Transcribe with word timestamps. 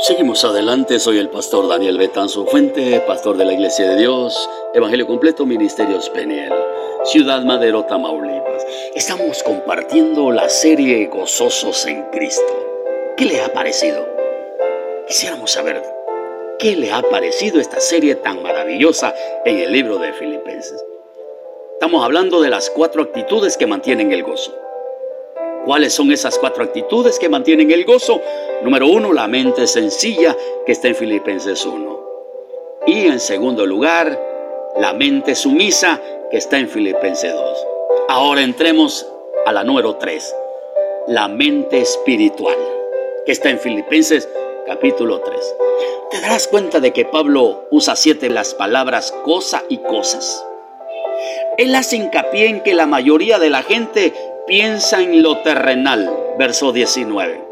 Seguimos 0.00 0.44
adelante, 0.44 1.00
soy 1.00 1.18
el 1.18 1.28
pastor 1.28 1.66
Daniel 1.66 1.98
Betanzo 1.98 2.46
Fuente, 2.46 3.00
pastor 3.00 3.36
de 3.36 3.44
la 3.44 3.52
Iglesia 3.52 3.90
de 3.90 3.96
Dios, 3.96 4.48
Evangelio 4.72 5.08
Completo, 5.08 5.44
Ministerios 5.44 6.08
Peniel, 6.10 6.52
Ciudad 7.02 7.42
Madero, 7.42 7.84
Tamaulipas. 7.84 8.64
Estamos 8.94 9.42
compartiendo 9.42 10.30
la 10.30 10.48
serie 10.48 11.08
Gozosos 11.08 11.84
en 11.86 12.04
Cristo. 12.12 13.12
¿Qué 13.16 13.24
le 13.24 13.40
ha 13.40 13.52
parecido? 13.52 14.06
Quisiéramos 15.08 15.50
saber 15.50 15.82
qué 16.60 16.76
le 16.76 16.92
ha 16.92 17.02
parecido 17.02 17.60
esta 17.60 17.80
serie 17.80 18.14
tan 18.14 18.40
maravillosa 18.40 19.12
en 19.44 19.58
el 19.58 19.72
libro 19.72 19.98
de 19.98 20.12
Filipenses. 20.12 20.80
Estamos 21.72 22.04
hablando 22.04 22.40
de 22.40 22.50
las 22.50 22.70
cuatro 22.70 23.02
actitudes 23.02 23.56
que 23.56 23.66
mantienen 23.66 24.12
el 24.12 24.22
gozo. 24.22 24.67
¿Cuáles 25.68 25.92
son 25.92 26.10
esas 26.10 26.38
cuatro 26.38 26.64
actitudes 26.64 27.18
que 27.18 27.28
mantienen 27.28 27.70
el 27.70 27.84
gozo? 27.84 28.22
Número 28.62 28.88
uno, 28.88 29.12
la 29.12 29.28
mente 29.28 29.66
sencilla 29.66 30.34
que 30.64 30.72
está 30.72 30.88
en 30.88 30.94
Filipenses 30.94 31.66
1. 31.66 32.00
Y 32.86 33.00
en 33.06 33.20
segundo 33.20 33.66
lugar, 33.66 34.18
la 34.78 34.94
mente 34.94 35.34
sumisa 35.34 36.00
que 36.30 36.38
está 36.38 36.58
en 36.58 36.70
Filipenses 36.70 37.34
2. 37.34 37.66
Ahora 38.08 38.40
entremos 38.40 39.06
a 39.44 39.52
la 39.52 39.62
número 39.62 39.96
3, 39.96 40.34
la 41.08 41.28
mente 41.28 41.82
espiritual 41.82 42.56
que 43.26 43.32
está 43.32 43.50
en 43.50 43.58
Filipenses 43.58 44.26
capítulo 44.66 45.20
3. 45.20 45.54
Te 46.10 46.20
darás 46.22 46.48
cuenta 46.48 46.80
de 46.80 46.94
que 46.94 47.04
Pablo 47.04 47.66
usa 47.70 47.94
siete 47.94 48.30
las 48.30 48.54
palabras 48.54 49.12
cosa 49.22 49.62
y 49.68 49.76
cosas. 49.76 50.46
Él 51.58 51.74
hace 51.74 51.96
hincapié 51.96 52.46
en 52.46 52.62
que 52.62 52.72
la 52.72 52.86
mayoría 52.86 53.38
de 53.38 53.50
la 53.50 53.62
gente 53.62 54.14
piensa 54.48 55.00
en 55.02 55.22
lo 55.22 55.38
terrenal, 55.42 56.10
verso 56.38 56.72
19. 56.72 57.44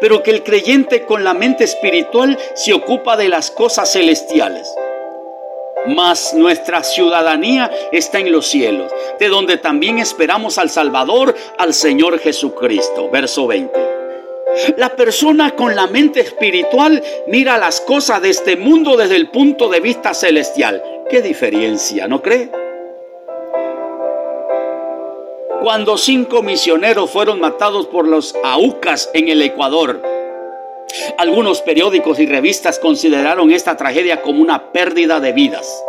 Pero 0.00 0.22
que 0.22 0.30
el 0.30 0.42
creyente 0.42 1.04
con 1.06 1.24
la 1.24 1.32
mente 1.32 1.64
espiritual 1.64 2.38
se 2.54 2.74
ocupa 2.74 3.16
de 3.16 3.28
las 3.28 3.50
cosas 3.50 3.90
celestiales. 3.90 4.72
Mas 5.86 6.34
nuestra 6.34 6.84
ciudadanía 6.84 7.70
está 7.90 8.18
en 8.20 8.30
los 8.30 8.46
cielos, 8.46 8.92
de 9.18 9.28
donde 9.28 9.56
también 9.56 9.98
esperamos 9.98 10.58
al 10.58 10.68
Salvador, 10.68 11.34
al 11.56 11.72
Señor 11.72 12.18
Jesucristo. 12.18 13.08
Verso 13.10 13.46
20. 13.46 13.72
La 14.76 14.94
persona 14.94 15.56
con 15.56 15.74
la 15.74 15.86
mente 15.86 16.20
espiritual 16.20 17.02
mira 17.28 17.56
las 17.56 17.80
cosas 17.80 18.20
de 18.20 18.30
este 18.30 18.56
mundo 18.56 18.96
desde 18.96 19.16
el 19.16 19.30
punto 19.30 19.70
de 19.70 19.80
vista 19.80 20.12
celestial. 20.12 20.82
¿Qué 21.08 21.22
diferencia, 21.22 22.06
no 22.06 22.20
cree? 22.20 22.59
Cuando 25.60 25.98
cinco 25.98 26.42
misioneros 26.42 27.10
fueron 27.10 27.38
matados 27.38 27.86
por 27.86 28.08
los 28.08 28.34
aucas 28.42 29.10
en 29.12 29.28
el 29.28 29.42
Ecuador. 29.42 30.02
Algunos 31.18 31.60
periódicos 31.60 32.18
y 32.18 32.26
revistas 32.26 32.78
consideraron 32.78 33.52
esta 33.52 33.76
tragedia 33.76 34.22
como 34.22 34.40
una 34.40 34.72
pérdida 34.72 35.20
de 35.20 35.32
vidas. 35.32 35.84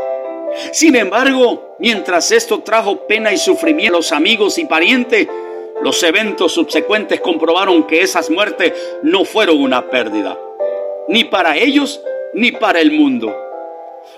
Sin 0.73 0.95
embargo, 0.95 1.75
mientras 1.79 2.31
esto 2.31 2.59
trajo 2.59 3.07
pena 3.07 3.31
y 3.31 3.37
sufrimiento 3.37 3.95
a 3.95 3.99
los 3.99 4.11
amigos 4.11 4.57
y 4.57 4.65
parientes, 4.65 5.27
los 5.81 6.03
eventos 6.03 6.51
subsecuentes 6.51 7.21
comprobaron 7.21 7.87
que 7.87 8.01
esas 8.01 8.29
muertes 8.29 8.73
no 9.01 9.25
fueron 9.25 9.61
una 9.61 9.89
pérdida, 9.89 10.37
ni 11.07 11.23
para 11.23 11.57
ellos 11.57 12.01
ni 12.33 12.51
para 12.51 12.81
el 12.81 12.91
mundo. 12.91 13.35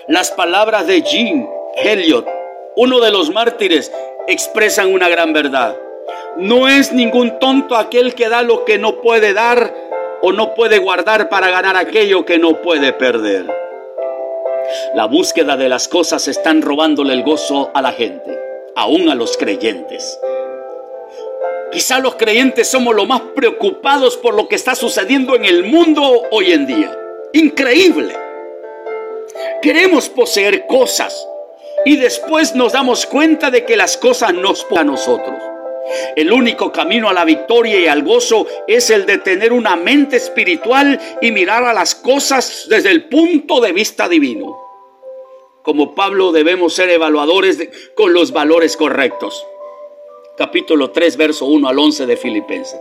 Las 0.08 0.32
palabras 0.32 0.86
de 0.86 1.00
Jean 1.02 1.48
Elliot, 1.76 2.26
uno 2.76 3.00
de 3.00 3.10
los 3.10 3.30
mártires 3.30 3.92
expresan 4.26 4.92
una 4.92 5.08
gran 5.08 5.32
verdad. 5.32 5.76
No 6.36 6.68
es 6.68 6.92
ningún 6.92 7.38
tonto 7.38 7.76
aquel 7.76 8.14
que 8.14 8.28
da 8.28 8.42
lo 8.42 8.64
que 8.64 8.78
no 8.78 9.00
puede 9.00 9.32
dar 9.32 9.72
o 10.22 10.32
no 10.32 10.54
puede 10.54 10.78
guardar 10.78 11.28
para 11.28 11.50
ganar 11.50 11.76
aquello 11.76 12.24
que 12.24 12.38
no 12.38 12.60
puede 12.62 12.92
perder. 12.92 13.46
La 14.94 15.06
búsqueda 15.06 15.56
de 15.56 15.68
las 15.68 15.88
cosas 15.88 16.26
están 16.26 16.62
robándole 16.62 17.12
el 17.12 17.22
gozo 17.22 17.70
a 17.74 17.82
la 17.82 17.92
gente, 17.92 18.38
aún 18.74 19.08
a 19.08 19.14
los 19.14 19.36
creyentes. 19.36 20.18
Quizá 21.70 21.98
los 21.98 22.14
creyentes 22.16 22.68
somos 22.68 22.94
los 22.94 23.06
más 23.06 23.20
preocupados 23.34 24.16
por 24.16 24.34
lo 24.34 24.48
que 24.48 24.54
está 24.54 24.74
sucediendo 24.74 25.36
en 25.36 25.44
el 25.44 25.64
mundo 25.64 26.22
hoy 26.30 26.52
en 26.52 26.66
día. 26.66 26.96
Increíble. 27.32 28.14
Queremos 29.60 30.08
poseer 30.08 30.66
cosas, 30.66 31.28
y 31.84 31.96
después 31.96 32.54
nos 32.54 32.72
damos 32.72 33.06
cuenta 33.06 33.50
de 33.50 33.64
que 33.64 33.76
las 33.76 33.96
cosas 33.96 34.34
nos 34.34 34.66
a 34.76 34.84
nosotros. 34.84 35.36
El 36.16 36.32
único 36.32 36.72
camino 36.72 37.08
a 37.08 37.12
la 37.12 37.24
victoria 37.24 37.78
y 37.78 37.86
al 37.86 38.02
gozo 38.02 38.46
es 38.66 38.90
el 38.90 39.04
de 39.06 39.18
tener 39.18 39.52
una 39.52 39.76
mente 39.76 40.16
espiritual 40.16 40.98
y 41.20 41.30
mirar 41.30 41.64
a 41.64 41.74
las 41.74 41.94
cosas 41.94 42.66
desde 42.68 42.90
el 42.90 43.08
punto 43.08 43.60
de 43.60 43.72
vista 43.72 44.08
divino. 44.08 44.58
Como 45.62 45.94
Pablo 45.94 46.32
debemos 46.32 46.74
ser 46.74 46.90
evaluadores 46.90 47.68
con 47.94 48.12
los 48.12 48.32
valores 48.32 48.76
correctos. 48.76 49.46
Capítulo 50.36 50.90
3, 50.90 51.16
verso 51.16 51.46
1 51.46 51.68
al 51.68 51.78
11 51.78 52.06
de 52.06 52.16
Filipenses 52.16 52.80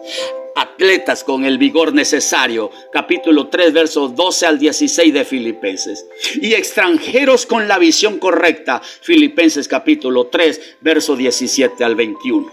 atletas 0.56 1.24
con 1.24 1.46
el 1.46 1.58
vigor 1.58 1.94
necesario. 1.94 2.72
Capítulo 2.91 3.47
3, 3.47 3.74
versos 3.74 4.16
12 4.16 4.46
al 4.46 4.59
16 4.59 5.14
de 5.14 5.25
Filipenses. 5.25 6.06
Y 6.36 6.53
extranjeros 6.53 7.46
con 7.46 7.68
la 7.68 7.78
visión 7.78 8.19
correcta. 8.19 8.81
Filipenses 9.02 9.68
capítulo 9.68 10.28
3, 10.28 10.78
verso 10.81 11.16
17 11.16 11.84
al 11.84 11.96
21. 11.96 12.52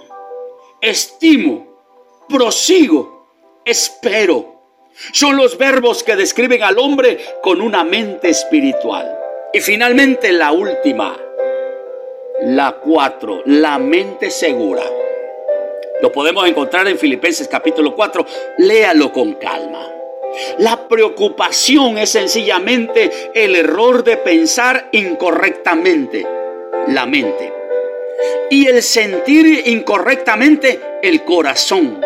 Estimo, 0.80 1.82
prosigo, 2.28 3.28
espero. 3.64 4.60
Son 5.12 5.36
los 5.36 5.56
verbos 5.56 6.02
que 6.02 6.16
describen 6.16 6.62
al 6.62 6.78
hombre 6.78 7.18
con 7.42 7.60
una 7.60 7.84
mente 7.84 8.28
espiritual. 8.30 9.16
Y 9.52 9.60
finalmente 9.60 10.32
la 10.32 10.52
última, 10.52 11.16
la 12.42 12.72
cuatro, 12.72 13.42
la 13.46 13.78
mente 13.78 14.30
segura. 14.30 14.82
Lo 16.00 16.10
podemos 16.10 16.48
encontrar 16.48 16.88
en 16.88 16.98
Filipenses 16.98 17.46
capítulo 17.48 17.94
4. 17.94 18.24
Léalo 18.58 19.12
con 19.12 19.34
calma. 19.34 19.86
La 20.58 20.88
preocupación 20.88 21.98
es 21.98 22.10
sencillamente 22.10 23.10
el 23.34 23.56
error 23.56 24.04
de 24.04 24.16
pensar 24.16 24.88
incorrectamente 24.92 26.26
la 26.86 27.04
mente 27.04 27.52
y 28.48 28.66
el 28.66 28.82
sentir 28.82 29.64
incorrectamente 29.66 30.80
el 31.02 31.24
corazón 31.24 32.00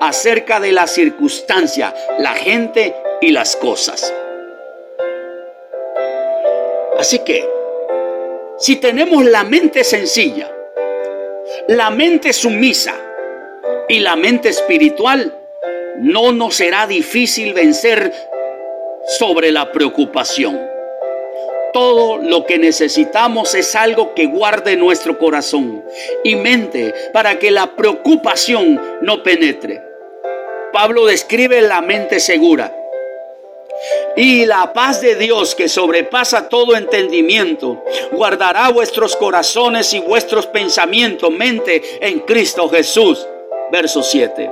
acerca 0.00 0.58
de 0.58 0.72
la 0.72 0.86
circunstancia, 0.86 1.94
la 2.18 2.32
gente 2.32 2.94
y 3.20 3.30
las 3.30 3.56
cosas. 3.56 4.12
Así 6.98 7.18
que, 7.20 7.53
si 8.64 8.76
tenemos 8.76 9.26
la 9.26 9.44
mente 9.44 9.84
sencilla, 9.84 10.50
la 11.68 11.90
mente 11.90 12.32
sumisa 12.32 12.94
y 13.90 13.98
la 13.98 14.16
mente 14.16 14.48
espiritual, 14.48 15.34
no 15.98 16.32
nos 16.32 16.54
será 16.54 16.86
difícil 16.86 17.52
vencer 17.52 18.10
sobre 19.18 19.52
la 19.52 19.70
preocupación. 19.70 20.58
Todo 21.74 22.16
lo 22.16 22.46
que 22.46 22.56
necesitamos 22.56 23.54
es 23.54 23.74
algo 23.74 24.14
que 24.14 24.24
guarde 24.24 24.76
nuestro 24.76 25.18
corazón 25.18 25.84
y 26.22 26.34
mente 26.34 26.94
para 27.12 27.38
que 27.38 27.50
la 27.50 27.76
preocupación 27.76 28.80
no 29.02 29.22
penetre. 29.22 29.82
Pablo 30.72 31.04
describe 31.04 31.60
la 31.60 31.82
mente 31.82 32.18
segura 32.18 32.74
y 34.16 34.46
la 34.46 34.72
paz 34.72 35.00
de 35.00 35.16
Dios 35.16 35.54
que 35.54 35.68
sobrepasa 35.68 36.48
todo 36.48 36.76
entendimiento, 36.76 37.82
guardará 38.12 38.70
vuestros 38.70 39.16
corazones 39.16 39.92
y 39.94 40.00
vuestros 40.00 40.46
pensamientos, 40.46 41.30
mente 41.30 41.82
en 42.00 42.20
Cristo 42.20 42.68
Jesús. 42.68 43.26
Verso 43.72 44.02
7. 44.02 44.50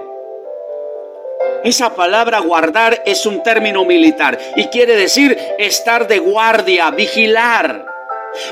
Esa 1.64 1.94
palabra 1.94 2.40
guardar 2.40 3.02
es 3.06 3.24
un 3.24 3.42
término 3.42 3.84
militar 3.84 4.38
y 4.56 4.66
quiere 4.66 4.96
decir 4.96 5.38
estar 5.58 6.08
de 6.08 6.18
guardia, 6.18 6.90
vigilar. 6.90 7.86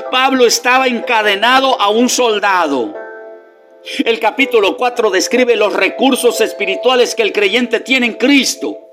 Pablo 0.09 0.45
estaba 0.45 0.87
encadenado 0.87 1.79
a 1.79 1.89
un 1.89 2.07
soldado. 2.07 2.93
El 4.05 4.19
capítulo 4.19 4.77
4 4.77 5.09
describe 5.09 5.55
los 5.55 5.73
recursos 5.73 6.39
espirituales 6.39 7.15
que 7.15 7.23
el 7.23 7.33
creyente 7.33 7.79
tiene 7.79 8.05
en 8.05 8.13
Cristo. 8.13 8.90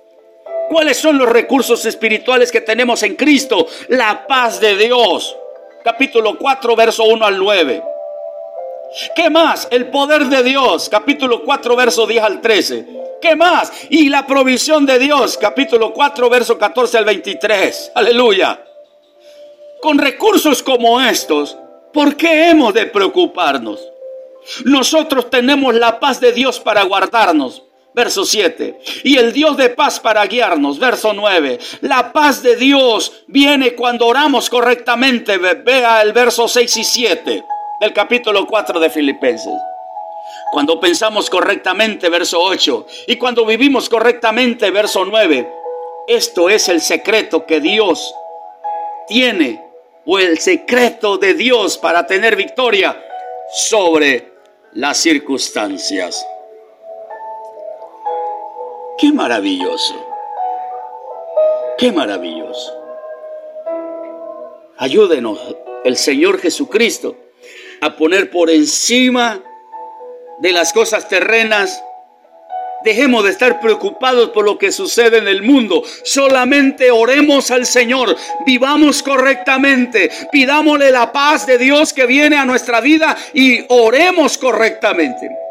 ¿Cuáles 0.69 0.99
son 0.99 1.19
los 1.19 1.29
recursos 1.29 1.85
espirituales 1.87 2.53
que 2.53 2.61
tenemos 2.61 3.03
en 3.03 3.17
Cristo? 3.17 3.67
La 3.89 4.27
paz 4.27 4.61
de 4.61 4.77
Dios. 4.77 5.35
Capítulo 5.83 6.37
4, 6.37 6.77
verso 6.77 7.05
1 7.05 7.25
al 7.25 7.39
9. 7.39 7.83
¿Qué 9.17 9.31
más? 9.31 9.69
El 9.71 9.87
poder 9.89 10.27
de 10.27 10.43
Dios. 10.43 10.89
Capítulo 10.89 11.43
4, 11.43 11.77
verso 11.77 12.07
10 12.07 12.23
al 12.23 12.41
13. 12.41 12.87
¿Qué 13.21 13.35
más? 13.35 13.73
Y 13.89 14.09
la 14.09 14.27
provisión 14.27 14.85
de 14.85 14.99
Dios. 14.99 15.39
Capítulo 15.39 15.93
4, 15.93 16.29
verso 16.29 16.59
14 16.59 16.99
al 16.99 17.05
23. 17.05 17.93
Aleluya. 17.95 18.63
Con 19.81 19.97
recursos 19.99 20.63
como 20.63 21.01
estos, 21.01 21.57
¿por 21.93 22.17
qué 22.17 22.51
hemos 22.51 22.75
de 22.75 22.87
preocuparnos? 22.87 23.81
Nosotros 24.65 25.31
tenemos 25.31 25.75
la 25.75 25.99
paz 26.01 26.21
de 26.21 26.33
Dios 26.33 26.61
para 26.61 26.83
guardarnos 26.83 27.63
verso 27.99 28.25
7. 28.25 28.81
Y 29.03 29.19
el 29.19 29.33
Dios 29.33 29.57
de 29.57 29.71
paz 29.71 29.99
para 29.99 30.25
guiarnos, 30.25 30.79
verso 30.79 31.13
9. 31.13 31.59
La 31.81 32.13
paz 32.13 32.43
de 32.43 32.55
Dios 32.55 33.25
viene 33.27 33.75
cuando 33.75 34.07
oramos 34.07 34.49
correctamente. 34.49 35.37
Vea 35.37 36.01
el 36.01 36.13
verso 36.13 36.47
6 36.47 36.77
y 36.77 36.85
7 36.85 37.45
del 37.81 37.93
capítulo 37.93 38.47
4 38.47 38.79
de 38.79 38.89
Filipenses. 38.89 39.53
Cuando 40.53 40.79
pensamos 40.79 41.29
correctamente, 41.29 42.09
verso 42.09 42.41
8. 42.41 42.87
Y 43.09 43.17
cuando 43.17 43.45
vivimos 43.45 43.89
correctamente, 43.89 44.71
verso 44.71 45.05
9. 45.05 45.53
Esto 46.07 46.49
es 46.49 46.69
el 46.69 46.81
secreto 46.81 47.45
que 47.45 47.61
Dios 47.61 48.15
tiene 49.09 49.61
o 50.07 50.19
el 50.21 50.39
secreto 50.39 51.19
de 51.19 51.35
Dios 51.35 51.77
para 51.77 52.07
tener 52.07 52.37
victoria 52.37 52.97
sobre 53.53 54.33
las 54.75 54.99
circunstancias. 54.99 56.25
Qué 58.99 59.13
maravilloso. 59.13 59.95
Qué 61.79 61.93
maravilloso. 61.93 62.75
Ayúdenos 64.77 65.39
el 65.85 65.97
Señor 65.97 66.41
Jesucristo 66.41 67.15
a 67.81 67.95
poner 67.95 68.29
por 68.29 68.51
encima 68.51 69.41
de 70.41 70.51
las 70.51 70.73
cosas 70.73 71.09
terrenas. 71.09 71.81
Dejemos 72.83 73.23
de 73.23 73.31
estar 73.31 73.61
preocupados 73.61 74.31
por 74.31 74.45
lo 74.45 74.59
que 74.59 74.73
sucede 74.73 75.19
en 75.19 75.29
el 75.29 75.45
mundo. 75.45 75.85
Solamente 76.03 76.91
oremos 76.91 77.53
al 77.53 77.67
Señor. 77.67 78.17
Vivamos 78.45 79.05
correctamente. 79.05 80.11
Pidámosle 80.33 80.91
la 80.91 81.13
paz 81.13 81.47
de 81.47 81.57
Dios 81.57 81.93
que 81.93 82.07
viene 82.07 82.37
a 82.37 82.45
nuestra 82.45 82.81
vida 82.81 83.17
y 83.33 83.65
oremos 83.69 84.39
correctamente. 84.39 85.48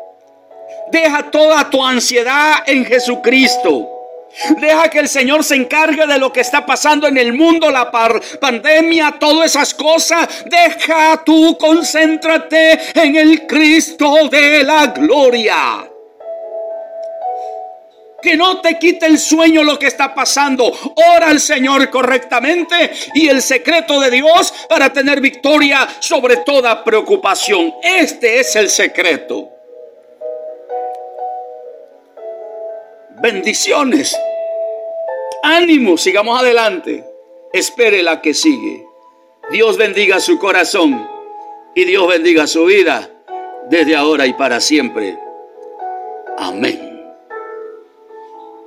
Deja 0.91 1.29
toda 1.29 1.69
tu 1.69 1.83
ansiedad 1.83 2.63
en 2.65 2.85
Jesucristo. 2.85 3.97
Deja 4.59 4.89
que 4.89 4.99
el 4.99 5.07
Señor 5.07 5.43
se 5.43 5.55
encargue 5.55 6.05
de 6.05 6.19
lo 6.19 6.31
que 6.31 6.41
está 6.41 6.65
pasando 6.65 7.07
en 7.07 7.17
el 7.17 7.33
mundo, 7.33 7.71
la 7.71 7.91
pandemia, 8.39 9.15
todas 9.19 9.51
esas 9.51 9.73
cosas. 9.73 10.27
Deja 10.45 11.23
tú, 11.25 11.57
concéntrate 11.57 12.79
en 12.93 13.15
el 13.15 13.47
Cristo 13.47 14.29
de 14.29 14.63
la 14.63 14.87
gloria. 14.87 15.89
Que 18.21 18.35
no 18.35 18.61
te 18.61 18.77
quite 18.77 19.05
el 19.05 19.17
sueño 19.17 19.63
lo 19.63 19.79
que 19.79 19.87
está 19.87 20.13
pasando. 20.13 20.71
Ora 21.15 21.29
al 21.29 21.39
Señor 21.39 21.89
correctamente 21.89 22.91
y 23.13 23.27
el 23.29 23.41
secreto 23.41 23.99
de 23.99 24.11
Dios 24.11 24.53
para 24.69 24.91
tener 24.91 25.21
victoria 25.21 25.87
sobre 25.99 26.37
toda 26.37 26.83
preocupación. 26.83 27.73
Este 27.81 28.39
es 28.39 28.55
el 28.55 28.69
secreto. 28.69 29.56
Bendiciones. 33.21 34.17
Ánimo, 35.43 35.97
sigamos 35.97 36.39
adelante. 36.39 37.03
Espere 37.53 38.03
la 38.03 38.21
que 38.21 38.33
sigue. 38.33 38.85
Dios 39.51 39.77
bendiga 39.77 40.19
su 40.19 40.37
corazón 40.39 41.07
y 41.73 41.85
Dios 41.85 42.07
bendiga 42.07 42.47
su 42.47 42.65
vida 42.65 43.09
desde 43.69 43.95
ahora 43.95 44.25
y 44.25 44.33
para 44.33 44.59
siempre. 44.59 45.17
Amén. 46.37 46.86